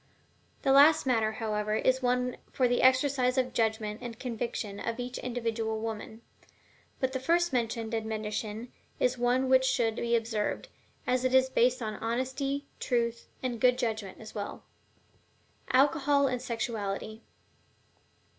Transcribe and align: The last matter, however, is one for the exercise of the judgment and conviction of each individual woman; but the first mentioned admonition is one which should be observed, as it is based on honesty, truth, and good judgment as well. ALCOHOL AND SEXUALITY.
The 0.63 0.71
last 0.71 1.05
matter, 1.05 1.33
however, 1.33 1.75
is 1.75 2.01
one 2.01 2.37
for 2.51 2.67
the 2.67 2.81
exercise 2.81 3.37
of 3.37 3.45
the 3.45 3.51
judgment 3.51 3.99
and 4.01 4.17
conviction 4.17 4.79
of 4.79 4.99
each 4.99 5.19
individual 5.19 5.79
woman; 5.79 6.23
but 6.99 7.13
the 7.13 7.19
first 7.19 7.53
mentioned 7.53 7.93
admonition 7.93 8.71
is 8.99 9.19
one 9.19 9.47
which 9.47 9.63
should 9.63 9.97
be 9.97 10.15
observed, 10.15 10.69
as 11.05 11.23
it 11.23 11.35
is 11.35 11.49
based 11.51 11.83
on 11.83 11.97
honesty, 11.97 12.65
truth, 12.79 13.27
and 13.43 13.61
good 13.61 13.77
judgment 13.77 14.19
as 14.19 14.33
well. 14.33 14.63
ALCOHOL 15.71 16.25
AND 16.25 16.41
SEXUALITY. 16.41 17.21